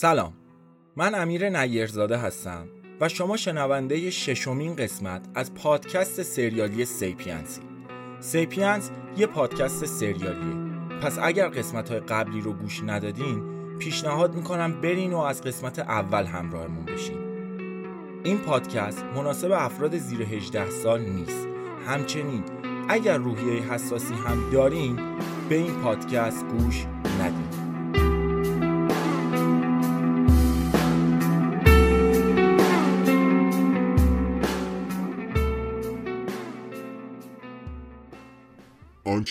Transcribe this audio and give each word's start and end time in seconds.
سلام. 0.00 0.32
من 0.96 1.14
امیر 1.14 1.48
نیرزاده 1.48 2.16
هستم 2.16 2.68
و 3.00 3.08
شما 3.08 3.36
شنونده 3.36 4.10
ششمین 4.10 4.76
قسمت 4.76 5.28
از 5.34 5.54
پادکست 5.54 6.22
سریالی 6.22 6.84
سیپینسی 6.84 7.60
سیپینس 8.20 8.90
یه 9.16 9.26
پادکست 9.26 9.86
سریالیه. 9.86 10.54
پس 11.02 11.18
اگر 11.22 11.48
قسمت 11.48 11.90
های 11.90 12.00
قبلی 12.00 12.40
رو 12.40 12.52
گوش 12.52 12.82
ندادین 12.86 13.42
پیشنهاد 13.78 14.34
می‌کنم 14.34 14.80
برین 14.80 15.12
و 15.12 15.18
از 15.18 15.42
قسمت 15.42 15.78
اول 15.78 16.24
همراهمون 16.24 16.84
بشین. 16.84 17.18
این 18.24 18.38
پادکست 18.38 19.04
مناسب 19.04 19.52
افراد 19.52 19.96
زیر 19.96 20.22
18 20.22 20.70
سال 20.70 21.00
نیست. 21.00 21.48
همچنین 21.86 22.44
اگر 22.88 23.16
روحیه 23.16 23.62
حساسی 23.62 24.14
هم 24.14 24.50
دارین 24.52 24.98
به 25.48 25.54
این 25.54 25.74
پادکست 25.82 26.44
گوش 26.46 26.86
ندید 27.20 27.67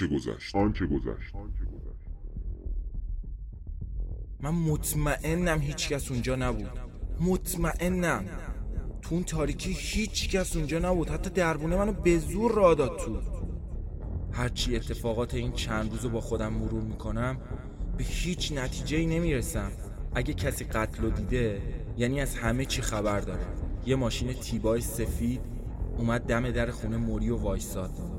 آنچه 0.01 0.15
گذشت؟ 0.15 0.55
آنچه 0.55 0.85
گذشت؟ 0.85 1.33
من 4.39 4.49
مطمئنم 4.49 5.59
هیچ 5.61 5.89
کس 5.89 6.11
اونجا 6.11 6.35
نبود. 6.35 6.79
مطمئنم. 7.19 8.25
تو 9.01 9.15
اون 9.15 9.23
تاریکی 9.23 9.71
هیچ 9.71 10.29
کس 10.29 10.55
اونجا 10.55 10.79
نبود. 10.79 11.09
حتی 11.09 11.29
دربونه 11.29 11.77
منو 11.77 11.91
به 11.91 12.17
زور 12.17 12.51
را 12.51 12.73
داد 12.73 12.99
تو. 12.99 13.19
هرچی 14.31 14.75
اتفاقات 14.75 15.33
این 15.33 15.51
چند 15.51 15.91
روز 15.91 16.05
با 16.05 16.21
خودم 16.21 16.53
مرور 16.53 16.83
می‌کنم 16.83 17.37
به 17.97 18.03
هیچ 18.03 18.51
نتیجه 18.51 18.97
ای 18.97 19.05
نمی‌رسم. 19.05 19.71
اگه 20.15 20.33
کسی 20.33 20.65
قتل 20.65 21.03
رو 21.03 21.09
دیده 21.09 21.61
یعنی 21.97 22.21
از 22.21 22.35
همه 22.35 22.65
چی 22.65 22.81
خبر 22.81 23.19
داره. 23.19 23.45
یه 23.85 23.95
ماشین 23.95 24.33
تیبای 24.33 24.81
سفید 24.81 25.41
اومد 25.97 26.21
دم 26.21 26.51
در 26.51 26.71
خونه 26.71 26.97
موری 26.97 27.29
و 27.29 27.35
وایساد. 27.35 28.16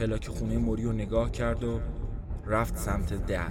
پلاک 0.00 0.28
خونه 0.28 0.58
موری 0.58 0.82
رو 0.82 0.92
نگاه 0.92 1.32
کرد 1.32 1.64
و 1.64 1.80
رفت 2.46 2.76
سمت 2.76 3.26
در. 3.26 3.50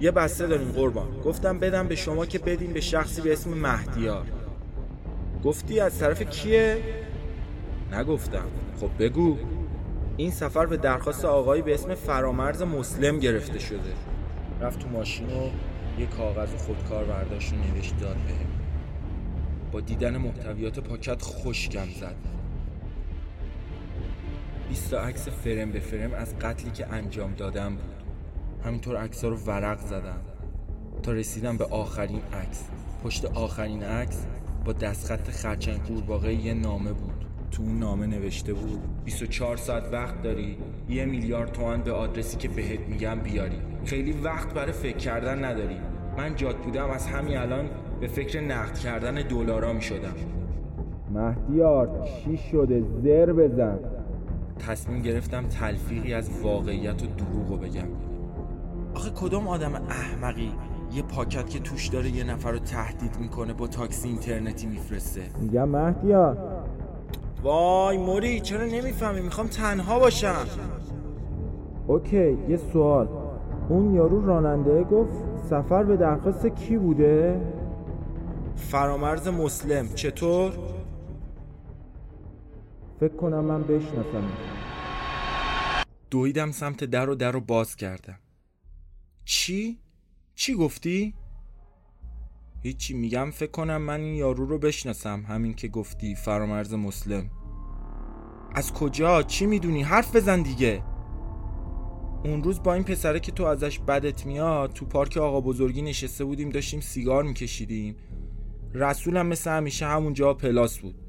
یه 0.00 0.10
بسته 0.10 0.46
داریم 0.46 0.72
قربان. 0.72 1.20
گفتم 1.24 1.58
بدم 1.58 1.88
به 1.88 1.96
شما 1.96 2.26
که 2.26 2.38
بدین 2.38 2.72
به 2.72 2.80
شخصی 2.80 3.22
به 3.22 3.32
اسم 3.32 3.50
مهدیار. 3.50 4.26
گفتی 5.44 5.80
از 5.80 5.98
طرف 5.98 6.22
کیه؟ 6.22 6.78
نگفتم. 7.92 8.46
خب 8.80 8.90
بگو. 8.98 9.36
این 10.16 10.30
سفر 10.30 10.66
به 10.66 10.76
درخواست 10.76 11.24
آقایی 11.24 11.62
به 11.62 11.74
اسم 11.74 11.94
فرامرز 11.94 12.62
مسلم 12.62 13.18
گرفته 13.18 13.58
شده. 13.58 13.92
رفت 14.60 14.78
تو 14.78 14.88
ماشین 14.88 15.26
و 15.26 15.50
یه 16.00 16.06
کاغذ 16.06 16.54
خودکار 16.54 17.04
برداشت 17.04 17.52
و 17.52 17.56
نوشت 17.56 17.98
داد 18.00 18.16
به 18.16 18.32
با 19.72 19.80
دیدن 19.80 20.16
محتویات 20.16 20.80
پاکت 20.80 21.22
خوشگم 21.22 21.88
زد. 22.00 22.35
20 24.68 24.90
تا 24.90 25.00
عکس 25.00 25.28
فرم 25.28 25.70
به 25.72 25.80
فرم 25.80 26.14
از 26.14 26.38
قتلی 26.38 26.70
که 26.70 26.92
انجام 26.92 27.34
دادم 27.34 27.70
بود. 27.70 28.04
همینطور 28.64 28.96
عکس‌ها 28.96 29.30
رو 29.30 29.36
ورق 29.36 29.80
زدم 29.80 30.20
تا 31.02 31.12
رسیدم 31.12 31.56
به 31.56 31.64
آخرین 31.64 32.20
عکس. 32.32 32.68
پشت 33.04 33.24
آخرین 33.24 33.82
عکس 33.82 34.26
با 34.64 34.72
دستخط 34.72 35.30
خرچنگ 35.30 35.82
قورباغه 35.82 36.34
یه 36.34 36.54
نامه 36.54 36.92
بود. 36.92 37.24
تو 37.50 37.62
اون 37.62 37.78
نامه 37.78 38.06
نوشته 38.06 38.54
بود 38.54 38.80
24 39.04 39.56
ساعت 39.56 39.92
وقت 39.92 40.22
داری 40.22 40.56
یه 40.88 41.04
میلیارد 41.04 41.52
تومن 41.52 41.82
به 41.82 41.92
آدرسی 41.92 42.36
که 42.36 42.48
بهت 42.48 42.80
میگم 42.80 43.20
بیاری. 43.20 43.58
خیلی 43.84 44.12
وقت 44.12 44.54
برای 44.54 44.72
فکر 44.72 44.96
کردن 44.96 45.44
نداری. 45.44 45.76
من 46.18 46.36
جاد 46.36 46.56
بودم 46.56 46.90
از 46.90 47.06
همین 47.06 47.36
الان 47.36 47.68
به 48.00 48.06
فکر 48.06 48.40
نقد 48.40 48.78
کردن 48.78 49.14
دلارا 49.14 49.72
می‌شدم. 49.72 50.14
مهدیار 51.10 52.08
چی 52.24 52.36
شده؟ 52.36 52.82
زر 53.02 53.32
بزن. 53.32 53.78
تصمیم 54.58 55.02
گرفتم 55.02 55.46
تلفیقی 55.46 56.14
از 56.14 56.30
واقعیت 56.42 57.02
و 57.02 57.06
دروغ 57.06 57.60
بگم. 57.60 57.88
آخه 58.94 59.10
کدوم 59.10 59.48
آدم 59.48 59.74
احمقی 59.74 60.52
یه 60.94 61.02
پاکت 61.02 61.50
که 61.50 61.58
توش 61.58 61.88
داره 61.88 62.10
یه 62.10 62.24
نفر 62.24 62.52
رو 62.52 62.58
تهدید 62.58 63.16
می‌کنه 63.20 63.52
با 63.52 63.66
تاکسی 63.66 64.08
اینترنتی 64.08 64.66
میفرسته؟ 64.66 65.22
میگم 65.40 65.68
مهدیار 65.68 66.38
وای 67.42 67.98
موری 67.98 68.40
چرا 68.40 68.64
نمی‌فهمی؟ 68.64 69.20
می‌خوام 69.20 69.46
تنها 69.46 69.98
باشم. 69.98 70.46
اوکی 71.86 72.38
یه 72.48 72.56
سوال. 72.56 73.08
اون 73.68 73.94
یارو 73.94 74.26
راننده 74.26 74.84
گفت 74.84 75.12
سفر 75.50 75.82
به 75.82 75.96
درخواست 75.96 76.46
کی 76.46 76.76
بوده؟ 76.76 77.40
فرامرز 78.56 79.28
مسلم. 79.28 79.88
چطور؟ 79.94 80.52
فکر 83.00 83.16
کنم 83.16 83.44
من 83.44 83.62
بشناسم 83.62 84.32
دویدم 86.10 86.50
سمت 86.50 86.84
در 86.84 87.10
و 87.10 87.14
در 87.14 87.32
رو 87.32 87.40
باز 87.40 87.76
کردم 87.76 88.18
چی؟ 89.24 89.78
چی 90.34 90.54
گفتی؟ 90.54 91.14
هیچی 92.62 92.94
میگم 92.94 93.30
فکر 93.30 93.50
کنم 93.50 93.82
من 93.82 94.00
این 94.00 94.14
یارو 94.14 94.46
رو 94.46 94.58
بشناسم 94.58 95.24
همین 95.28 95.54
که 95.54 95.68
گفتی 95.68 96.14
فرامرز 96.14 96.74
مسلم 96.74 97.30
از 98.54 98.72
کجا؟ 98.72 99.22
چی 99.22 99.46
می‌دونی؟ 99.46 99.82
حرف 99.82 100.16
بزن 100.16 100.42
دیگه 100.42 100.82
اون 102.24 102.42
روز 102.42 102.62
با 102.62 102.74
این 102.74 102.84
پسره 102.84 103.20
که 103.20 103.32
تو 103.32 103.44
ازش 103.44 103.78
بدت 103.78 104.26
میاد 104.26 104.72
تو 104.72 104.86
پارک 104.86 105.16
آقا 105.16 105.40
بزرگی 105.40 105.82
نشسته 105.82 106.24
بودیم 106.24 106.50
داشتیم 106.50 106.80
سیگار 106.80 107.24
میکشیدیم 107.24 107.96
رسولم 108.74 109.26
مثل 109.26 109.50
همیشه 109.50 109.86
همونجا 109.86 110.34
پلاس 110.34 110.78
بود 110.78 111.05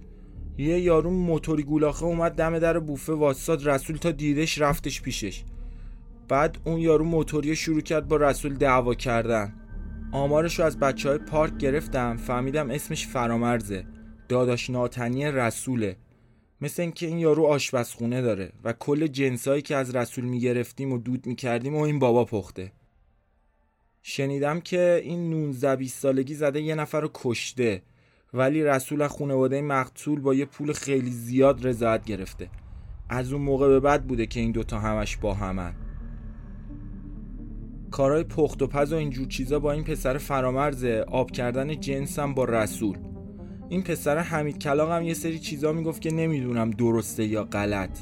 یه 0.57 0.79
یارو 0.79 1.09
موتوری 1.09 1.63
گولاخه 1.63 2.03
اومد 2.03 2.31
دم 2.31 2.59
در 2.59 2.79
بوفه 2.79 3.13
واساد 3.13 3.69
رسول 3.69 3.97
تا 3.97 4.11
دیدش 4.11 4.61
رفتش 4.61 5.01
پیشش. 5.01 5.43
بعد 6.27 6.57
اون 6.63 6.79
یارو 6.79 7.05
موتوری 7.05 7.55
شروع 7.55 7.81
کرد 7.81 8.07
با 8.07 8.15
رسول 8.15 8.53
دعوا 8.53 8.93
کردن. 8.93 9.53
آمارش 10.11 10.59
رو 10.59 10.65
از 10.65 10.79
بچه 10.79 11.09
های 11.09 11.17
پارک 11.17 11.57
گرفتم 11.57 12.17
فهمیدم 12.17 12.69
اسمش 12.69 13.07
فرامرزه. 13.07 13.85
داداش 14.29 14.69
ناتنی 14.69 15.25
رسوله. 15.25 15.95
مثل 16.61 16.81
اینکه 16.81 17.07
این 17.07 17.17
یارو 17.17 17.45
آشپزخونه 17.45 18.21
داره 18.21 18.51
و 18.63 18.73
کل 18.73 19.07
جنسایی 19.07 19.61
که 19.61 19.75
از 19.75 19.95
رسول 19.95 20.25
می‌گرفتیم 20.25 20.93
و 20.93 20.97
دود 20.97 21.25
می‌کردیم 21.25 21.75
و 21.75 21.81
این 21.81 21.99
بابا 21.99 22.25
پخته. 22.25 22.71
شنیدم 24.01 24.59
که 24.59 25.01
این 25.03 25.29
19 25.29 25.75
20 25.75 25.99
سالگی 25.99 26.33
زده 26.33 26.61
یه 26.61 26.75
نفر 26.75 27.01
رو 27.01 27.11
کشته. 27.13 27.81
ولی 28.37 28.63
رسول 28.63 29.01
از 29.01 29.11
خانواده 29.11 29.61
مقتول 29.61 30.19
با 30.19 30.33
یه 30.33 30.45
پول 30.45 30.73
خیلی 30.73 31.11
زیاد 31.11 31.67
رضایت 31.67 32.05
گرفته. 32.05 32.49
از 33.09 33.33
اون 33.33 33.41
موقع 33.41 33.67
به 33.67 33.79
بعد 33.79 34.07
بوده 34.07 34.25
که 34.25 34.39
این 34.39 34.51
دوتا 34.51 34.79
همش 34.79 35.17
با 35.17 35.33
همن. 35.33 35.73
کارهای 37.91 38.23
پخت 38.23 38.61
و 38.61 38.67
پز 38.67 38.93
و 38.93 38.95
اینجور 38.95 39.27
چیزا 39.27 39.59
با 39.59 39.71
این 39.71 39.83
پسر 39.83 40.17
فرامرزه 40.17 41.05
آب 41.07 41.31
کردن 41.31 41.79
جنسم 41.79 42.33
با 42.33 42.45
رسول. 42.45 42.97
این 43.69 43.83
پسر 43.83 44.17
حمید 44.17 44.59
کلاق 44.59 44.91
هم 44.91 45.03
یه 45.03 45.13
سری 45.13 45.39
چیزا 45.39 45.71
می‌گفت 45.71 46.01
که 46.01 46.11
نمی‌دونم 46.11 46.71
درسته 46.71 47.25
یا 47.25 47.43
غلط. 47.43 47.99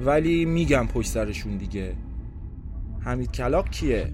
ولی 0.00 0.44
میگم 0.44 0.86
پشت 0.86 1.08
سرشون 1.08 1.56
دیگه. 1.56 1.94
حمید 3.00 3.32
کلاق 3.32 3.70
کیه؟ 3.70 4.12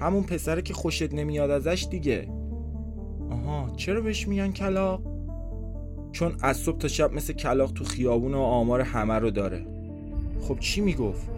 همون 0.00 0.22
پسره 0.22 0.62
که 0.62 0.74
خوشت 0.74 1.14
نمیاد 1.14 1.50
ازش 1.50 1.86
دیگه. 1.90 2.39
آها 3.30 3.72
چرا 3.76 4.00
بهش 4.00 4.28
میگن 4.28 4.52
کلاق؟ 4.52 5.02
چون 6.12 6.36
از 6.42 6.56
صبح 6.56 6.78
تا 6.78 6.88
شب 6.88 7.12
مثل 7.12 7.32
کلاق 7.32 7.72
تو 7.72 7.84
خیابون 7.84 8.34
و 8.34 8.38
آمار 8.38 8.80
همه 8.80 9.14
رو 9.14 9.30
داره 9.30 9.66
خب 10.40 10.58
چی 10.58 10.80
می‌گفت؟ 10.80 11.30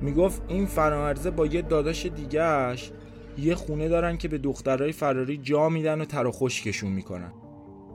می‌گفت 0.00 0.42
این 0.48 0.66
فرامرزه 0.66 1.30
با 1.30 1.46
یه 1.46 1.62
داداش 1.62 2.06
دیگهش 2.06 2.90
یه 3.38 3.54
خونه 3.54 3.88
دارن 3.88 4.16
که 4.16 4.28
به 4.28 4.38
دخترای 4.38 4.92
فراری 4.92 5.36
جا 5.36 5.68
میدن 5.68 6.00
و 6.00 6.04
تر 6.04 6.26
و 6.26 6.32
خشکشون 6.32 6.90
می‌کنن 6.90 7.32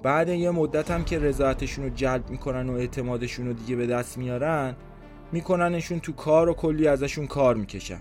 بعد 0.04 0.30
یه 0.30 0.52
مدت 0.52 0.92
هم 0.92 1.04
که 1.04 1.20
رضایتشون 1.20 1.86
رو 1.86 1.90
جلب 1.90 2.30
می‌کنن 2.30 2.70
و 2.70 2.74
اعتمادشون 2.74 3.48
رو 3.48 3.54
دیگه 3.54 3.76
به 3.76 3.88
دست 3.88 4.18
میارن 4.18 4.76
میکننشون 5.32 6.00
تو 6.00 6.12
کار 6.12 6.50
و 6.50 6.54
کلی 6.54 6.88
ازشون 6.88 7.28
کار 7.28 7.56
می‌کشن 7.56 8.00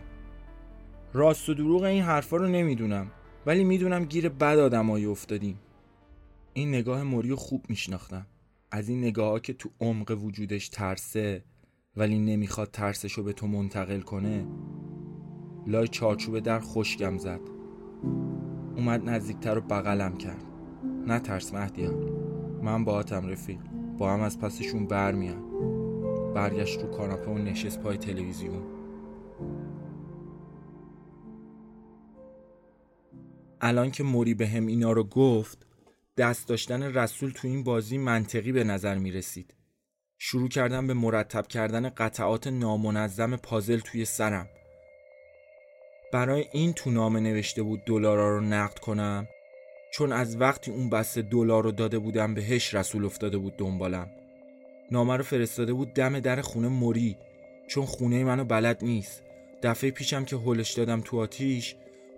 راست 1.14 1.49
و 1.49 1.54
دروغ 1.54 1.82
این 1.82 2.02
حرفا 2.02 2.37
رو 2.37 2.49
نمی‌دونم 2.49 3.10
ولی 3.46 3.64
می‌دونم 3.64 4.04
گیر 4.04 4.28
بد 4.28 4.58
آدمایی 4.58 5.06
افتادیم. 5.06 5.58
این 6.52 6.69
نگاه 6.69 7.02
موری 7.02 7.34
خوب 7.34 7.64
میشناختم. 7.69 8.26
از 8.70 8.88
این 8.88 9.00
نگاه 9.00 9.28
ها 9.28 9.38
که 9.38 9.52
تو 9.52 9.69
عمق 9.81 10.19
وجودش 10.25 10.69
ترسه 10.69 11.44
ولی 11.96 12.19
نمی‌خواد 12.19 12.70
ترسشو 12.70 13.22
به 13.22 13.32
تو 13.32 13.46
منتقل 13.46 14.00
کنه. 14.00 14.46
لای 15.66 15.88
چارچوب 15.88 16.38
در 16.38 16.58
خوشگم 16.58 17.19
زد. 17.19 17.40
اومد 18.76 19.08
نزدیکتر 19.08 19.54
رو 19.54 19.60
بغلم 19.60 20.16
کرد. 20.16 20.44
نه 21.06 21.19
ترس 21.19 21.54
مهدیان. 21.54 21.94
من 22.62 22.84
با 22.84 22.92
آتم 22.92 23.26
رفیق. 23.26 23.58
با 23.99 24.12
هم 24.12 24.20
از 24.20 24.38
پسشون 24.38 24.87
برمیان 24.87 25.42
برگشت 26.34 26.82
رو 26.82 26.90
کاناپه 26.90 27.31
و 27.31 27.38
نشست 27.38 27.81
پای 27.81 27.96
تلویزیون. 27.96 28.62
الان 33.66 33.90
که 33.90 34.02
موری 34.02 34.34
به 34.34 34.46
هم 34.46 34.66
اینا 34.66 34.92
رو 34.92 35.04
گفت 35.04 35.66
دست 36.16 36.48
داشتن 36.48 36.82
رسول 36.82 37.30
تو 37.30 37.48
این 37.48 37.64
بازی 37.64 37.98
منطقی 37.98 38.52
به 38.52 38.64
نظر 38.64 38.98
می 38.98 39.12
رسید. 39.12 39.54
شروع 40.18 40.48
کردم 40.48 40.86
به 40.86 40.94
مرتب 40.94 41.46
کردن 41.46 41.88
قطعات 41.88 42.46
نامنظم 42.46 43.36
پازل 43.36 43.78
توی 43.78 44.04
سرم. 44.04 44.48
برای 46.12 46.44
این 46.52 46.72
تو 46.72 46.90
نامه 46.90 47.20
نوشته 47.20 47.62
بود 47.62 47.80
دلارا 47.86 48.38
رو 48.38 48.40
نقد 48.40 48.78
کنم 48.78 49.28
چون 49.92 50.12
از 50.12 50.40
وقتی 50.40 50.70
اون 50.70 50.90
بسته 50.90 51.22
دلار 51.22 51.64
رو 51.64 51.72
داده 51.72 51.98
بودم 51.98 52.34
بهش 52.34 52.74
رسول 52.74 53.04
افتاده 53.04 53.38
بود 53.38 53.56
دنبالم. 53.56 54.10
نامه 54.90 55.16
رو 55.16 55.22
فرستاده 55.22 55.72
بود 55.72 55.94
دم 55.94 56.20
در 56.20 56.40
خونه 56.40 56.68
موری 56.68 57.16
چون 57.68 57.86
خونه 57.86 58.24
منو 58.24 58.44
بلد 58.44 58.84
نیست. 58.84 59.22
دفعه 59.62 59.90
پیشم 59.90 60.24
که 60.24 60.36
هلش 60.36 60.72
دادم 60.72 61.00
تو 61.00 61.18
آتیش 61.18 61.76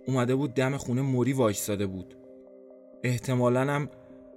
اومده 0.08 0.34
بود 0.34 0.54
دم 0.54 0.76
خونه 0.76 1.02
موری 1.02 1.32
وایستاده 1.32 1.86
بود. 1.86 2.14
احتمالا 3.02 3.60
هم 3.60 3.88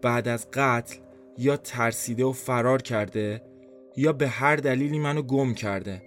بعد 0.01 0.27
از 0.27 0.47
قتل 0.53 0.97
یا 1.37 1.57
ترسیده 1.57 2.25
و 2.25 2.31
فرار 2.31 2.81
کرده 2.81 3.41
یا 3.97 4.13
به 4.13 4.27
هر 4.27 4.55
دلیلی 4.55 4.99
منو 4.99 5.21
گم 5.21 5.53
کرده. 5.53 6.01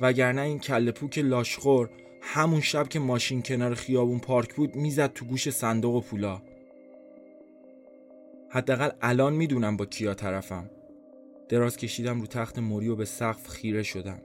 وگرنه 0.00 0.42
این 0.42 0.58
کله 0.58 0.92
پوک 0.92 1.18
لاشخور 1.18 1.90
همون 2.22 2.60
شب 2.60 2.88
که 2.88 2.98
ماشین 2.98 3.42
کنار 3.42 3.74
خیابون 3.74 4.18
پارک 4.18 4.54
بود 4.54 4.76
می‌زد 4.76 5.12
تو 5.12 5.24
گوش 5.24 5.50
صندوق 5.50 5.94
و 5.94 6.00
پولا. 6.00 6.42
حداقل 8.50 8.90
الان 9.02 9.32
می‌دونم 9.32 9.76
با 9.76 9.86
کیا 9.86 10.14
طرفم. 10.14 10.70
دراز 11.48 11.76
کشیدم 11.76 12.20
رو 12.20 12.26
تخت 12.26 12.58
موری 12.58 12.88
و 12.88 12.96
به 12.96 13.04
سقف 13.04 13.48
خیره 13.48 13.82
شدم. 13.82 14.22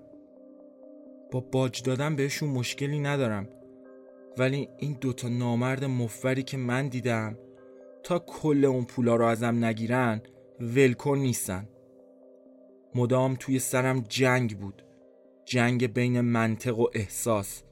با 1.32 1.40
باج 1.40 1.84
دادن 1.84 2.16
بهشون 2.16 2.50
مشکلی 2.50 3.00
ندارم. 3.00 3.48
ولی 4.38 4.70
این 4.78 4.98
دوتا 5.02 5.30
نامرد 5.30 5.86
مفوری 5.86 6.44
که 6.44 6.58
من 6.58 6.88
دیدم 6.88 7.38
تا 8.04 8.20
کل 8.20 8.66
اون 8.66 8.86
پولا 8.86 9.16
رو 9.16 9.26
ازم 9.26 9.66
نگیرن 9.66 10.22
ولکن 10.60 11.18
نیستن. 11.18 11.70
مدام 12.96 13.36
توی 13.40 13.60
سرم 13.60 14.00
جنگ 14.00 14.58
بود. 14.60 14.86
جنگ 15.46 15.94
بین 15.94 16.22
منطق 16.22 16.80
و 16.80 16.88
احساس. 16.94 17.64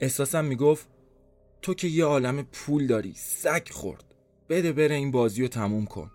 احساسم 0.00 0.44
می‌گفت 0.44 0.88
تو 1.62 1.74
که 1.74 1.88
یه 1.88 2.04
عالم 2.04 2.42
پول 2.42 2.86
داری 2.86 3.12
سگ 3.16 3.68
خورد. 3.70 4.04
بده 4.48 4.72
بره 4.72 4.94
این 4.94 5.10
بازی 5.10 5.42
رو 5.42 5.48
تموم 5.48 5.86
کن. 5.86 6.10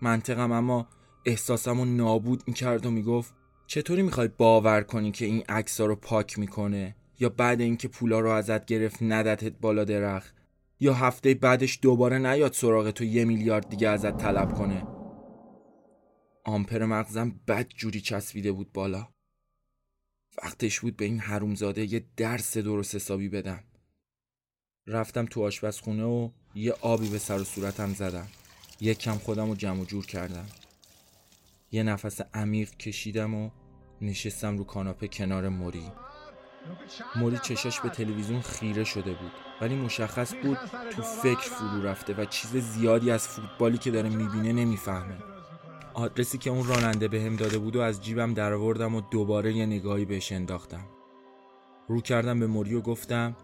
منطقم 0.00 0.52
اما 0.52 0.88
احساسم 1.26 1.78
رو 1.78 1.84
نابود 1.84 2.42
می‌کرد 2.46 2.86
و 2.86 2.90
می‌گفت 2.90 3.34
چطوری 3.66 4.02
می‌خوای 4.02 4.28
باور 4.28 4.82
کنی 4.82 5.12
که 5.12 5.24
این 5.24 5.44
عکس 5.48 5.80
رو 5.80 5.96
پاک 5.96 6.38
می‌کنه؟ 6.38 6.96
یا 7.20 7.28
بعد 7.28 7.60
اینکه 7.60 7.88
پولا 7.88 8.20
رو 8.20 8.30
ازت 8.30 8.64
گرفت 8.64 9.02
ندتت 9.02 9.52
بالا 9.52 9.84
درخت 9.84 10.34
یا 10.80 10.94
هفته 10.94 11.34
بعدش 11.34 11.78
دوباره 11.82 12.18
نیاد 12.18 12.52
سراغ 12.52 12.90
تو 12.90 13.04
یه 13.04 13.24
میلیارد 13.24 13.68
دیگه 13.68 13.88
ازت 13.88 14.16
طلب 14.16 14.54
کنه. 14.54 14.86
آمپر 16.44 16.84
مغزم 16.84 17.40
بد 17.48 17.68
جوری 17.68 18.00
چسبیده 18.00 18.52
بود 18.52 18.72
بالا. 18.72 19.08
وقتش 20.42 20.80
بود 20.80 20.96
به 20.96 21.04
این 21.04 21.18
حرومزاده 21.18 21.92
یه 21.92 22.04
درس 22.16 22.58
درست 22.58 22.94
حسابی 22.94 23.28
بدم. 23.28 23.64
رفتم 24.86 25.26
تو 25.26 25.42
آشپزخونه 25.42 26.04
و 26.04 26.30
یه 26.54 26.72
آبی 26.72 27.08
به 27.08 27.18
سر 27.18 27.40
و 27.40 27.44
صورتم 27.44 27.94
زدم. 27.94 28.28
یه 28.80 28.94
کم 28.94 29.14
خودم 29.14 29.48
رو 29.48 29.54
جمع 29.54 29.80
و 29.80 29.84
جور 29.84 30.06
کردم. 30.06 30.46
یه 31.72 31.82
نفس 31.82 32.20
عمیق 32.34 32.76
کشیدم 32.76 33.34
و 33.34 33.50
نشستم 34.00 34.58
رو 34.58 34.64
کاناپه 34.64 35.08
کنار 35.08 35.48
موری 35.48 35.92
موری 37.16 37.38
چشاش 37.38 37.80
به 37.80 37.88
تلویزیون 37.88 38.40
خیره 38.40 38.84
شده 38.84 39.12
بود. 39.12 39.30
ولی 39.60 39.76
مشخص 39.76 40.34
بود 40.42 40.58
تو 40.90 41.02
فکر 41.02 41.50
فرو 41.50 41.82
رفته 41.82 42.14
و 42.14 42.24
چیز 42.24 42.56
زیادی 42.56 43.10
از 43.10 43.28
فوتبالی 43.28 43.78
که 43.78 43.90
داره 43.90 44.08
می‌بینه 44.08 44.52
نمی‌فهمه. 44.52 45.16
آدرسی 45.94 46.38
که 46.38 46.50
اون 46.50 46.66
راننده 46.66 47.08
بهم 47.08 47.36
داده 47.36 47.58
بود 47.58 47.76
و 47.76 47.80
از 47.80 48.04
جیبم 48.04 48.34
درآوردم 48.34 48.94
و 48.94 49.00
دوباره 49.00 49.52
یه 49.52 49.66
نگاهی 49.66 50.04
بهش 50.04 50.32
انداختم. 50.32 50.86
رو 51.88 52.00
کردم 52.00 52.40
به 52.40 52.46
موری 52.46 52.74
و 52.74 52.80
گفتم 52.80 53.36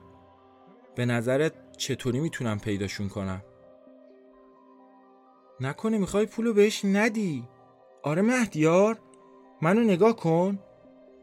به 0.94 1.06
نظرت 1.06 1.52
چطوری 1.76 2.20
می‌تونم 2.20 2.58
پیداشون 2.58 3.08
کنم؟ 3.08 3.42
نکنه 5.60 5.98
می‌خوای 5.98 6.26
پولو 6.26 6.54
بهش 6.54 6.84
ندی. 6.84 7.48
آره 8.02 8.22
مهدیار 8.22 8.98
منو 9.62 9.80
نگاه 9.80 10.16
کن. 10.16 10.58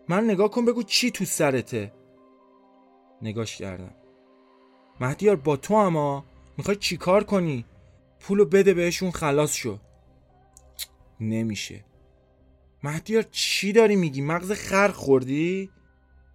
من 0.09 0.23
نگاه 0.23 0.51
کن 0.51 0.65
بگو 0.65 0.83
چی 0.83 1.11
تو 1.11 1.25
سرته. 1.25 1.93
نگاش 3.21 3.57
کردم. 3.57 3.95
مهدیار 4.99 5.35
با 5.35 5.57
تو 5.57 5.73
اما 5.73 6.25
می‌خوای 6.57 6.75
چی 6.77 6.97
کار 6.97 7.23
کنی؟ 7.23 7.65
پولو 8.19 8.45
بده 8.45 8.73
بهشون 8.73 9.11
خلاص 9.11 9.55
شو. 9.55 9.77
نمیشه. 11.19 11.85
مهدیار 12.83 13.23
چی 13.31 13.71
داری 13.71 13.95
میگی؟ 13.95 14.21
مغز 14.21 14.51
خر 14.51 14.87
خوردی؟ 14.87 15.69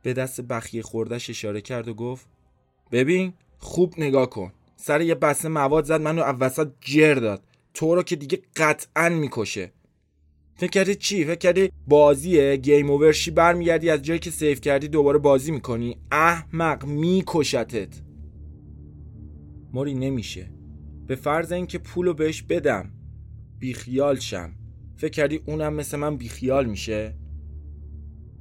به 0.03 0.13
دست 0.13 0.41
بخیه 0.41 0.83
خوردش 0.83 1.31
اشاره 1.31 1.61
کرد 1.61 1.89
و 1.89 1.95
گفت 1.95 2.27
ببین 2.93 3.35
خوب 3.59 3.95
نگاه 3.99 4.31
کن. 4.31 4.53
سر 4.77 5.01
یه 5.01 5.15
بسته 5.15 5.49
مواد 5.49 5.85
زد 5.85 6.01
منو 6.01 6.23
وسط 6.23 6.69
جر 6.81 7.15
داد. 7.15 7.43
تو 7.75 7.95
رو 7.95 8.03
که 8.03 8.17
دیگه 8.17 8.43
قطعا 8.57 9.09
می‌کشه. 9.09 9.73
فکر 10.59 10.71
کردی 10.71 10.95
چی؟ 10.95 11.25
فکر 11.25 11.35
کردی 11.35 11.71
بازیه؟ 11.87 12.57
گیم 12.57 12.91
اوورشی 12.91 13.31
برمیگردی؟ 13.31 13.91
از 13.91 14.03
جایی 14.03 14.21
که 14.21 14.31
سیف 14.31 14.61
کردی 14.61 14.89
دوباره 14.89 15.19
بازی 15.19 15.53
می‌کنی؟ 15.53 15.97
احمق 16.13 16.85
میکشتت. 16.85 18.03
موری 19.73 19.95
نمیشه. 19.95 20.51
به 21.07 21.15
فرض 21.15 21.53
اینکه 21.53 21.79
پولو 21.79 22.15
بهش 22.15 22.43
بدم 22.43 22.91
بیخیال 23.59 24.19
شم. 24.19 24.53
فکر 24.97 25.11
کردی 25.11 25.41
اونم 25.47 25.75
مثل 25.75 25.97
من 25.97 26.17
بیخیال 26.17 26.67
میشه؟ 26.67 27.15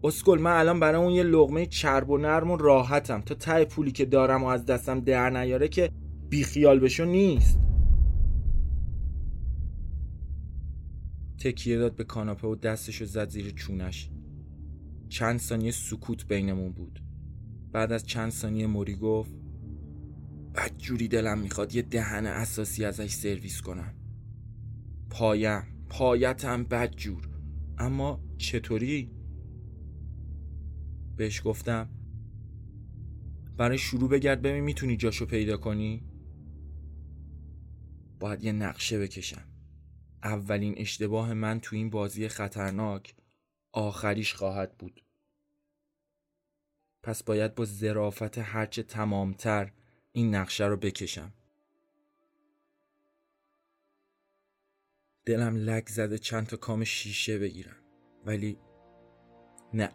اسکل 0.04 0.40
من 0.42 0.60
الان 0.60 0.80
برای 0.80 1.02
اون 1.02 1.14
یه 1.14 1.24
لغمه 1.24 1.66
چرب 1.66 2.10
و 2.10 2.18
نرم 2.18 2.52
و 2.52 2.58
راحتم. 2.58 3.22
تا 3.22 3.36
ته 3.36 3.66
پولی 3.66 3.92
که 3.92 4.06
دارم 4.06 4.44
و 4.44 4.48
از 4.48 4.66
دستم 4.66 5.00
در 5.00 5.30
نیاره 5.30 5.68
که 5.68 5.92
بیخیال 6.30 6.80
بشو 6.80 7.06
نیست. 7.06 7.60
تکیه 11.38 11.78
داد 11.78 11.96
به 11.96 12.04
کاناپه 12.04 12.48
و 12.48 12.56
دستشو 12.56 13.06
زد 13.06 13.30
زیر 13.30 13.50
چونش. 13.50 14.10
چند 15.10 15.40
ثانیه 15.40 15.72
سکوت 15.72 16.28
بینمون 16.28 16.72
بود. 16.72 17.04
بعد 17.72 17.92
از 17.92 18.06
چند 18.06 18.32
ثانیه 18.32 18.68
موری 18.68 18.96
گفت 18.96 19.32
بد 20.56 20.78
جوری 20.78 21.08
دلم 21.08 21.40
می‌خواد 21.40 21.76
یه 21.76 21.82
دهن 21.82 22.26
اساسی 22.26 22.86
ازش 22.86 23.10
سرویس 23.10 23.62
کنم. 23.62 23.94
پایم 25.10 25.64
پایتم 25.90 26.64
بد 26.64 26.96
جور. 26.96 27.30
اما 27.78 28.24
چطوری؟ 28.38 29.12
بهش 31.16 31.42
گفتم 31.46 31.90
برای 33.58 33.78
شروع 33.78 34.10
بگرد 34.10 34.42
ببین 34.42 34.64
می‌تونی 34.64 34.98
جاشو 34.98 35.26
پیدا 35.26 35.58
کنی؟ 35.58 36.04
باید 38.20 38.44
یه 38.44 38.52
نقشه 38.52 39.00
بکشم. 39.00 39.44
اولین 40.24 40.74
اشتباه 40.78 41.34
من 41.34 41.60
تو 41.60 41.76
این 41.76 41.90
بازی 41.90 42.28
خطرناک 42.28 43.16
آخریش 43.72 44.34
خواهد 44.34 44.78
بود. 44.78 45.04
پس 47.04 47.24
باید 47.24 47.56
با 47.56 47.66
زرافت 47.66 48.38
هرچه 48.38 48.84
تمامتر 48.84 49.72
این 50.12 50.36
نقشه 50.36 50.66
رو 50.66 50.78
بکشم. 50.78 51.34
دلم 55.26 55.56
لک 55.56 55.90
زده 55.90 56.18
چند 56.18 56.48
تا 56.48 56.58
کام 56.58 56.84
شیشه 56.84 57.40
بگیرم 57.40 57.76
ولی 58.26 58.60
نه 59.74 59.92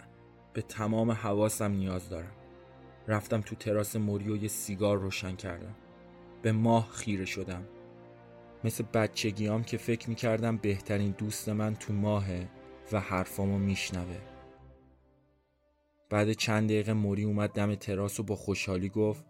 به 0.52 0.62
تمام 0.62 1.10
حواسم 1.10 1.72
نیاز 1.72 2.08
دارم. 2.08 2.36
رفتم 3.08 3.40
تو 3.40 3.54
تراس 3.56 3.96
موری 3.96 4.30
و 4.30 4.36
یه 4.36 4.48
سیگار 4.48 4.98
روشن 4.98 5.36
کردم. 5.36 5.74
به 6.42 6.52
ماه 6.52 6.90
خیره 6.90 7.24
شدم. 7.24 7.68
مثل 8.64 8.84
بچگیام 8.94 9.64
که 9.64 9.76
فکر 9.76 10.08
می‌کردم 10.08 10.56
بهترین 10.56 11.10
دوست 11.18 11.48
من 11.48 11.74
تو 11.74 11.92
ماهه 11.92 12.48
و 12.92 13.00
حرفامو 13.00 13.58
میشنوه. 13.58 14.18
بعد 16.10 16.32
چند 16.32 16.68
دقیقه 16.68 16.92
موری 16.92 17.24
اومد 17.24 17.50
دم 17.50 17.74
تراس 17.74 18.20
و 18.20 18.22
با 18.22 18.36
خوشحالی 18.36 18.88
گفت 18.88 19.24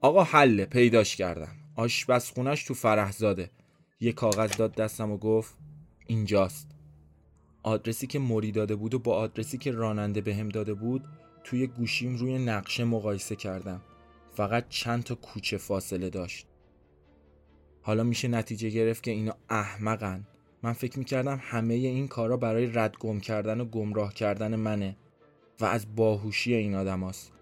آقا 0.00 0.24
حله 0.24 0.64
پیداش 0.64 1.16
کردم. 1.16 1.56
آشپزخونش 1.76 2.64
تو 2.64 2.74
فرهزاده. 2.74 3.50
یه 4.00 4.12
کاغذ 4.12 4.56
داد 4.56 4.74
دستم 4.74 5.10
و 5.10 5.16
گفت 5.16 5.54
اینجاست. 6.06 6.70
آدرسی 7.62 8.06
که 8.06 8.18
موری 8.18 8.52
داده 8.52 8.76
بود 8.76 8.94
و 8.94 8.98
با 8.98 9.14
آدرسی 9.16 9.58
که 9.58 9.72
راننده 9.72 10.20
بهم 10.20 10.48
داده 10.48 10.74
بود 10.74 11.04
توی 11.44 11.66
گوشیم 11.66 12.16
روی 12.16 12.38
نقشه 12.38 12.84
مقایسه 12.84 13.36
کردم. 13.36 13.82
فقط 14.32 14.68
چند 14.68 15.02
تا 15.02 15.14
کوچه 15.14 15.56
فاصله 15.56 16.10
داشت. 16.10 16.46
حالا 17.88 18.02
میشه 18.02 18.28
نتیجه 18.28 18.68
گرفت 18.68 19.02
که 19.02 19.10
اینا 19.10 19.34
احمقن. 19.50 20.26
من 20.62 20.72
فکر 20.72 20.98
می‌کردم 20.98 21.40
همه 21.42 21.74
این 21.74 22.08
کارا 22.08 22.36
برای 22.36 22.66
رد 22.66 22.96
گم 22.96 23.20
کردن 23.20 23.60
و 23.60 23.64
گمراه 23.64 24.14
کردن 24.14 24.56
منه 24.56 24.96
و 25.60 25.64
از 25.64 25.96
باهوشی 25.96 26.54
این 26.54 26.74
آدم 26.74 27.04
هست. 27.04 27.32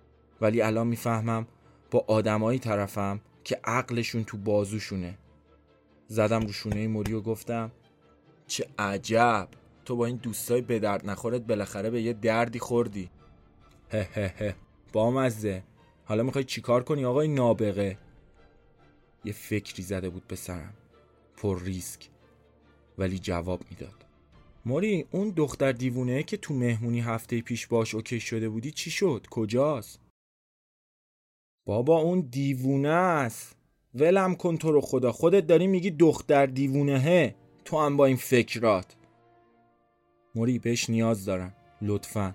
ولی 0.41 0.63
الان 0.63 0.87
می‌فهمم 0.87 1.47
با 1.91 2.05
آدمایی 2.09 2.59
طرفم 2.59 3.21
که 3.45 3.61
عقلشون 3.65 4.25
تو 4.25 4.37
بازوشونه. 4.37 5.19
زدم 6.09 6.41
رو 6.41 6.53
شونه 6.53 6.89
موری 6.89 7.13
و 7.13 7.21
گفتم 7.21 7.73
چه 8.47 8.67
عجب! 8.79 9.49
تو 9.85 9.97
با 9.97 10.07
این 10.07 10.17
دوستای 10.17 10.61
به 10.61 10.79
درد 10.79 11.11
نخورت 11.11 11.41
بالاخره 11.41 11.91
به 11.91 12.03
یه 12.03 12.13
دردی 12.13 12.59
خوردی. 12.59 13.11
هه 13.93 14.09
هه 14.15 14.35
هه 14.39 14.55
بامزه 14.93 15.63
حالا 16.05 16.23
می‌خوای 16.23 16.45
چیکار 16.45 16.83
کنی 16.83 17.05
آقای 17.05 17.29
نابغه؟ 17.29 17.99
یه 19.27 19.33
فکری 19.33 19.83
زده 19.83 20.09
بود 20.11 20.27
به 20.29 20.37
سرم. 20.37 20.75
پر 21.37 21.63
ریسک. 21.63 22.09
ولی 22.99 23.19
جواب 23.19 23.61
می‌داد. 23.71 24.07
موری 24.67 25.07
اون 25.11 25.31
دختر 25.37 25.73
دیوونه 25.73 26.23
که 26.23 26.37
تو 26.37 26.55
مهمونی 26.55 27.01
هفته 27.01 27.41
پیش 27.41 27.67
باش 27.67 27.95
اوکی 27.95 28.21
شده 28.21 28.49
بودی 28.49 28.71
چی 28.71 28.91
شد؟ 28.91 29.27
کجاست؟ 29.31 30.01
بابا 31.67 31.99
اون 31.99 32.21
دیوونه 32.21 32.89
است. 32.89 33.57
ولم 33.95 34.35
کن 34.35 34.57
تو 34.57 34.73
رو 34.73 34.81
خدا. 34.81 35.13
خودت 35.13 35.47
داری 35.47 35.67
میگی 35.67 35.91
دختر 35.91 36.47
دیوونه 36.47 37.35
تو 37.65 37.81
هم 37.81 37.97
با 37.97 38.07
این 38.07 38.17
فکرات. 38.17 38.97
موری 40.35 40.59
بهش 40.59 40.91
نیاز 40.91 41.25
دارم. 41.25 41.55
لطفا. 41.83 42.35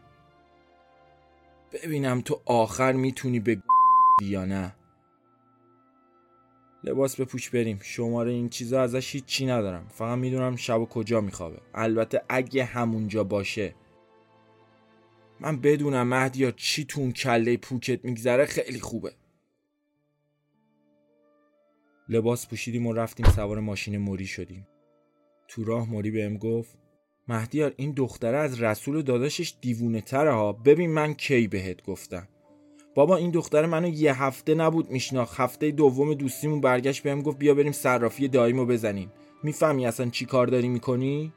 ببینم 1.73 2.21
تو 2.21 2.41
آخر 2.45 2.91
می‌تونی 2.91 3.39
به 3.39 3.61
یا 4.21 4.45
نه. 4.45 4.75
لباس 6.83 7.21
بپوش 7.21 7.49
بریم. 7.49 7.79
شماره 7.81 8.31
این 8.31 8.49
چیزا 8.49 8.81
ازش 8.81 9.15
هیچی 9.15 9.45
ندارم. 9.45 9.87
فقط 9.89 10.17
می‌دونم 10.17 10.55
شب 10.55 10.81
و 10.81 10.85
کجا 10.85 11.21
میخوابه. 11.21 11.59
البته 11.73 12.21
اگه 12.29 12.63
همونجا 12.63 13.23
باشه. 13.23 13.75
من 15.39 15.61
بدونم 15.61 16.07
مهدیا 16.07 16.51
چی 16.51 16.85
تو 16.85 17.01
اون 17.01 17.11
کله 17.11 17.57
پوکت 17.57 18.05
میگذره 18.05 18.45
خیلی 18.45 18.79
خوبه. 18.79 19.13
لباس 22.09 22.47
پوشیدیم 22.47 22.87
و 22.87 22.93
رفتیم 22.93 23.25
سوار 23.25 23.59
ماشین 23.59 23.97
موری 23.97 24.27
شدیم. 24.27 24.67
تو 25.47 25.63
راه 25.63 25.89
موری 25.89 26.11
بهم 26.11 26.37
گفت 26.37 26.77
مهدیار 27.27 27.73
این 27.77 27.91
دختره 27.91 28.37
از 28.37 28.61
رسول 28.61 29.01
داداشش 29.01 29.53
دیوونه 29.61 30.01
تره 30.01 30.31
ها. 30.31 30.53
ببین 30.53 30.93
من 30.93 31.13
کی 31.13 31.47
بهت 31.47 31.83
گفتم. 31.83 32.27
بابا 32.95 33.15
این 33.15 33.31
دختر 33.31 33.65
منو 33.65 33.87
یه 33.87 34.23
هفته 34.23 34.55
نبود 34.55 34.91
میشناخت. 34.91 35.39
هفته 35.39 35.71
دوم 35.71 36.13
دوستیمون 36.13 36.61
برگشت 36.61 37.03
بهم 37.03 37.21
گفت 37.21 37.37
بیا 37.37 37.53
بریم 37.53 37.71
صرافی 37.71 38.27
داییمو 38.27 38.65
بزنیم. 38.65 39.11
می‌فهمی 39.43 39.85
اصلا 39.85 40.09
چی 40.09 40.25
کار 40.25 40.47
داری 40.47 40.67
می‌کنی؟ 40.67 41.33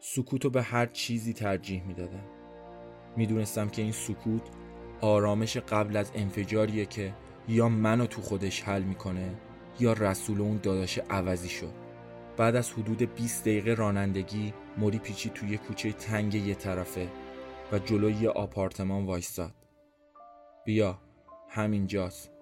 سکوتو 0.00 0.50
به 0.50 0.62
هر 0.62 0.86
چیزی 0.86 1.32
ترجیح 1.32 1.82
می‌دادم 1.86 2.24
می‌دونستم 3.16 3.68
که 3.68 3.82
این 3.82 3.92
سکوت 3.92 4.42
آرامش 5.00 5.56
قبل 5.56 5.96
از 5.96 6.10
انفجاریه 6.14 6.86
که 6.86 7.14
یا 7.48 7.68
منو 7.68 8.06
تو 8.06 8.22
خودش 8.22 8.62
حل 8.62 8.82
می‌کنه 8.82 9.34
یا 9.80 9.92
رسول 9.92 10.40
اون 10.40 10.60
داداش 10.62 10.98
عوضی 11.10 11.48
شد 11.48 11.72
بعد 12.36 12.56
از 12.56 12.72
حدود 12.72 13.14
20 13.14 13.42
دقیقه 13.42 13.74
رانندگی 13.74 14.52
موری 14.78 14.98
پیچی 14.98 15.30
توی 15.30 15.58
کوچه 15.58 15.92
تنگ 15.92 16.34
یه 16.34 16.54
طرفه. 16.54 17.08
و 17.72 17.78
جلوی 17.78 18.26
آپارتمان 18.26 19.06
وایستاد. 19.06 19.54
بیا 20.64 20.98
همینجاست. 21.48 22.32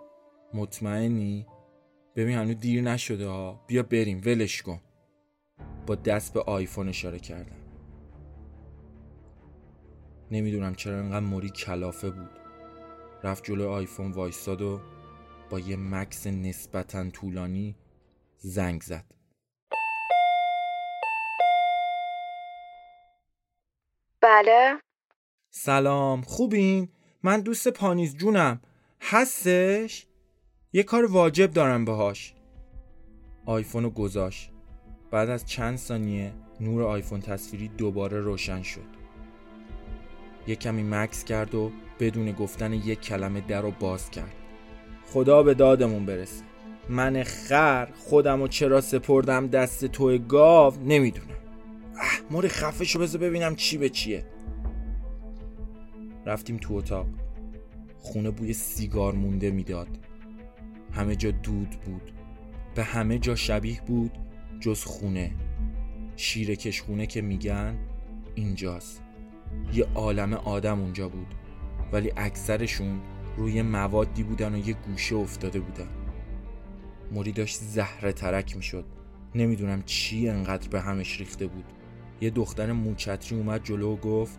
مطمئنی؟ 0.55 1.47
ببین 2.17 2.39
هنوز 2.39 2.57
دیر 2.57 2.83
نشده 2.83 3.27
ها. 3.27 3.65
بیا 3.67 3.83
بریم 3.83 4.21
ولش 4.27 4.63
کن. 4.63 4.81
با 5.87 5.95
دست 5.95 6.35
به 6.35 6.41
آیفون 6.41 6.89
اشاره 6.89 7.19
کردم. 7.19 7.57
نمی‌دونم 10.31 10.75
چرا 10.75 10.99
انقدر 10.99 11.27
موری 11.27 11.51
کلافه 11.51 12.11
بود. 12.11 12.31
رفت 13.25 13.45
جلو 13.45 13.69
آیفون 13.69 14.13
وایستاد 14.13 14.63
و 14.63 14.81
با 15.51 15.59
یه 15.59 15.77
مکس 15.77 16.27
نسبتا 16.27 17.11
طولانی 17.11 17.77
زنگ 18.37 18.83
زد. 18.83 19.05
بله؟ 24.21 24.81
سلام 25.53 26.23
خوبین؟ 26.23 26.89
من 27.23 27.41
دوست 27.41 27.69
پانیز 27.69 28.17
جونم. 28.17 28.61
هستش؟ 29.01 30.07
یه 30.73 30.83
کار 30.83 31.05
واجب 31.05 31.51
دارم 31.51 31.85
باهاش. 31.85 32.35
آیفون 33.47 33.83
رو 33.83 33.91
گذاشت. 33.91 34.51
بعد 35.11 35.31
از 35.31 35.47
چند 35.47 35.79
ثانیه 35.79 36.33
نور 36.61 36.83
آیفون 36.83 37.21
تصویری 37.21 37.69
دوباره 37.69 38.21
روشن 38.21 38.63
شد. 38.63 38.87
یه 40.47 40.57
کمی 40.57 40.83
مکس 40.83 41.25
کرد 41.25 41.55
و 41.55 41.73
بدون 42.01 42.33
گفتن 42.33 42.73
یک 42.73 43.01
کلمه 43.01 43.41
در 43.41 43.63
رو 43.63 43.71
باز 43.71 44.11
کرد. 44.11 44.35
خدا 45.07 45.43
به 45.43 45.55
دادمون 45.55 46.07
برسه. 46.07 46.45
من 46.89 47.23
خر 47.23 47.89
خودم 47.99 48.43
و 48.43 48.49
چرا 48.49 48.81
سپردم 48.81 49.47
دست 49.47 49.85
تو 49.85 50.19
گاو 50.19 50.75
نمی‌دونم. 50.85 51.41
اه 51.97 52.21
موری 52.31 52.49
خفشو 52.49 52.99
بذار 52.99 53.21
ببینم 53.21 53.57
چی 53.57 53.79
به 53.79 53.89
چیه. 53.89 54.27
رفتیم 56.31 56.57
تو 56.57 56.75
اتاق. 56.75 57.07
خونه 57.99 58.31
بوی 58.31 58.53
سیگار 58.53 59.15
مونده 59.15 59.51
می‌داد. 59.51 59.89
همه 60.93 61.17
جا 61.17 61.31
دود 61.31 61.71
بود. 61.71 62.13
به 62.75 62.85
همه 62.85 63.19
جا 63.19 63.35
شبیه 63.35 63.81
بود 63.87 64.19
جز 64.61 64.85
خونه. 64.85 65.33
شیرکش 66.17 66.83
خونه 66.83 67.07
که 67.07 67.21
میگن 67.23 67.79
اینجاست. 68.35 69.03
یه 69.73 69.87
عالم 69.95 70.35
آدم 70.35 70.81
اونجا 70.81 71.09
بود. 71.09 71.35
ولی 71.93 72.13
اکثرشون 72.17 73.01
روی 73.37 73.63
موادی 73.63 74.23
بودن 74.23 74.55
و 74.55 74.69
یه 74.69 74.75
گوشه 74.75 75.17
افتاده 75.17 75.61
بودن. 75.61 75.89
موری 77.13 77.33
داشت 77.33 77.57
زهره 77.57 78.13
ترک 78.13 78.57
می‌شد. 78.57 78.85
نمی‌دونم 79.35 79.83
چی 79.83 80.29
انقدر 80.29 80.69
به 80.69 80.81
همش 80.81 81.21
ریخته 81.21 81.47
بود. 81.47 81.65
یه 82.21 82.31
دختر 82.31 82.73
موچتری 82.73 83.39
اومد 83.39 83.65
جلو 83.65 83.93
و 83.93 83.97
گفت 83.97 84.39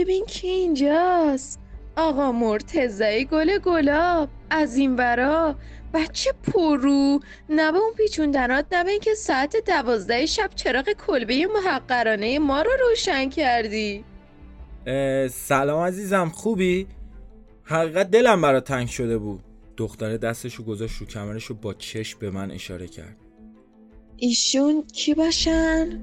ببین 0.00 0.24
کی 0.24 0.48
اینجاست. 0.48 1.60
آقا 1.96 2.32
مرتزای 2.32 3.24
گل 3.24 3.58
گلاب 3.58 4.28
از 4.50 4.76
این 4.76 4.96
برا 4.96 5.54
بچه 5.94 6.32
پرو. 6.32 7.20
نه 7.48 7.72
به 7.72 7.78
اون 7.78 7.92
پیچوندنات 7.96 8.66
نه 8.72 8.84
به 8.84 8.90
اینکه 8.90 9.14
ساعت 9.14 9.56
دوازده 9.66 10.26
شب 10.26 10.50
چراغ 10.54 10.92
کلبه 11.06 11.46
محقرانه 11.54 12.38
ما 12.38 12.62
رو 12.62 12.70
روشن 12.88 13.28
کردی. 13.28 14.04
سلام 15.30 15.82
عزیزم 15.82 16.28
خوبی؟ 16.28 16.86
حقیقت 17.64 18.10
دلم 18.10 18.42
برات 18.42 18.64
تنگ 18.64 18.88
شده 18.88 19.18
بود. 19.18 19.40
دختره 19.76 20.18
دستشو 20.18 20.64
گذاشت 20.64 20.96
رو 20.96 21.06
کمرش 21.06 21.52
با 21.52 21.74
چشم 21.74 22.18
به 22.18 22.30
من 22.30 22.50
اشاره 22.50 22.86
کرد. 22.86 23.16
ایشون 24.16 24.84
کی 24.92 25.14
باشن؟ 25.14 26.00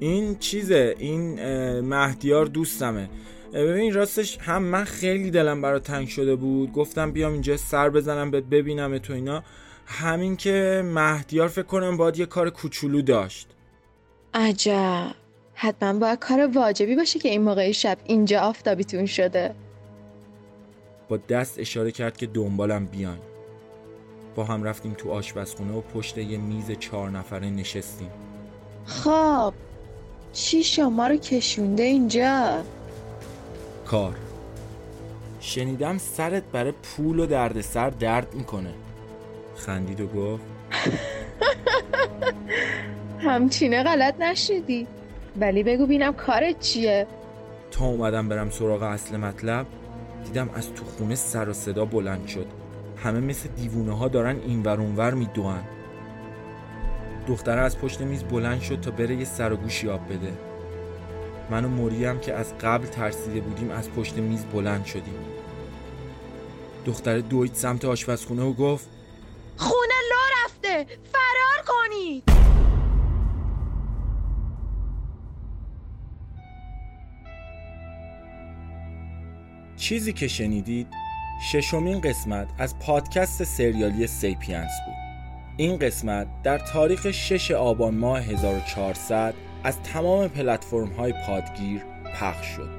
این 0.00 0.38
چیزه 0.38 0.94
این 0.98 1.40
مهدیار 1.80 2.46
دوستمه. 2.46 3.08
ببین 3.52 3.94
راستش 3.94 4.38
هم 4.38 4.62
من 4.62 4.84
خیلی 4.84 5.30
دلم 5.30 5.62
برات 5.62 5.82
تنگ 5.82 6.08
شده 6.08 6.36
بود. 6.36 6.72
گفتم 6.72 7.12
بیام 7.12 7.32
اینجا 7.32 7.56
سر 7.56 7.90
بزنم 7.90 8.30
بهت 8.30 8.44
ببینم 8.44 8.98
تو 8.98 9.12
اینا. 9.12 9.42
همین 9.86 10.36
که 10.36 10.82
مهدیار 10.84 11.48
فکر 11.48 11.62
کنم 11.62 11.96
باید 11.96 12.18
یه 12.18 12.26
کار 12.26 12.50
کوچولو 12.50 13.02
داشت. 13.02 13.48
عجب. 14.34 15.14
حتما 15.54 15.98
باید 15.98 16.18
کار 16.18 16.46
واجبی 16.54 16.96
باشه 16.96 17.18
که 17.18 17.28
این 17.28 17.42
موقع 17.42 17.72
شب 17.72 17.98
اینجا 18.04 18.40
آفتابیتون 18.40 19.06
شده. 19.06 19.54
با 21.08 21.16
دست 21.16 21.58
اشاره 21.58 21.92
کرد 21.92 22.16
که 22.16 22.26
دنبالم 22.26 22.86
بیان 22.86 23.18
با 24.34 24.44
هم 24.44 24.62
رفتیم 24.64 24.94
تو 24.94 25.10
آشپزخونه 25.10 25.72
و 25.72 25.80
پشت 25.80 26.18
یه 26.18 26.38
میز 26.38 26.70
چهار 26.70 27.10
نفره 27.10 27.50
نشستیم. 27.50 28.10
خب. 28.84 29.54
چی 30.38 30.64
شما 30.64 31.06
رو 31.06 31.16
کشونده 31.16 31.82
اینجا؟ 31.82 32.62
کار. 33.86 34.14
شنیدم 35.40 35.98
سرت 35.98 36.42
برای 36.52 36.72
پول 36.72 37.18
و 37.18 37.26
دردسر 37.26 37.90
درد 37.90 38.34
می‌کنه. 38.34 38.74
خندید 39.56 40.00
و 40.00 40.06
گفت. 40.06 40.44
همچینه 43.28 43.82
غلط 43.82 44.20
نشدی. 44.20 44.86
ولی 45.40 45.62
بگو 45.62 45.86
بینم 45.86 46.12
کارت 46.12 46.60
چیه. 46.60 47.06
تا 47.70 47.86
اومدم 47.86 48.28
برم 48.28 48.50
سراغ 48.50 48.82
اصل 48.82 49.16
مطلب 49.16 49.66
دیدم 50.24 50.50
از 50.54 50.74
تو 50.74 50.84
خونه 50.84 51.14
سر 51.14 51.48
و 51.48 51.52
صدا 51.52 51.84
بلند 51.84 52.26
شد. 52.26 52.46
همه 52.96 53.20
مثل 53.20 53.48
دیوونه 53.48 53.96
ها 53.96 54.08
دارن 54.08 54.36
این 54.46 54.62
ور 54.62 54.80
اونور 54.80 55.14
میدوئن 55.14 55.77
دختره 57.28 57.60
از 57.60 57.78
پشت 57.78 58.00
میز 58.00 58.24
بلند 58.24 58.60
شد 58.60 58.80
تا 58.80 58.90
بره 58.90 59.14
یه 59.14 59.24
سر 59.24 59.52
و 59.52 59.56
گوشی 59.56 59.88
آب 59.88 60.12
بده. 60.12 60.32
من 61.50 61.64
و 61.64 61.68
موری 61.68 62.04
هم 62.04 62.20
که 62.20 62.34
از 62.34 62.58
قبل 62.58 62.86
ترسیده 62.86 63.40
بودیم 63.40 63.70
از 63.70 63.90
پشت 63.90 64.16
میز 64.16 64.44
بلند 64.44 64.84
شدیم. 64.84 65.14
دختره 66.86 67.20
دوید 67.20 67.54
سمت 67.54 67.84
آشپزخونه 67.84 68.42
و 68.42 68.52
گفت 68.52 68.88
خونه 69.56 69.94
لو 70.10 70.44
رفته 70.44 70.86
فرار 71.12 71.64
کنید! 71.66 72.22
چیزی 79.76 80.12
که 80.12 80.28
شنیدید 80.28 80.86
ششمین 81.52 82.00
قسمت 82.00 82.48
از 82.58 82.78
پادکست 82.78 83.44
سریالی 83.44 84.06
سیپینس 84.06 84.70
بود. 84.86 85.07
این 85.60 85.78
قسمت 85.78 86.26
در 86.42 86.58
تاریخ 86.58 87.10
6 87.10 87.50
آبان 87.50 87.94
ماه 87.94 88.20
1400 88.20 89.34
از 89.64 89.82
تمام 89.82 90.28
پلتفرم 90.28 90.88
های 90.88 91.14
پادگیر 91.26 91.82
پخش 92.14 92.46
شد. 92.46 92.70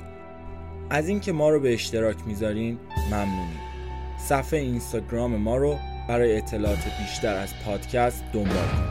از 0.90 1.08
اینکه 1.08 1.32
ما 1.32 1.50
رو 1.50 1.60
به 1.60 1.74
اشتراک 1.74 2.16
می‌ذارین 2.26 2.80
ممنونیم. 3.08 3.60
صفحه 4.18 4.60
اینستاگرام 4.60 5.36
ما 5.36 5.58
رو 5.58 5.78
برای 6.10 6.38
اطلاعات 6.38 6.98
بیشتر 7.00 7.36
از 7.36 7.54
پادکست 7.66 8.24
دنبال 8.34 8.68
کنید. 8.68 8.89